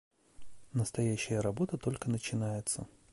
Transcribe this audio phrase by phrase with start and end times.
[0.73, 2.87] Настоящая работа только начинается.